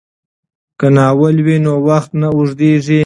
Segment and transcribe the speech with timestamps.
[0.79, 2.99] که ناول وي نو وخت نه اوږدیږي.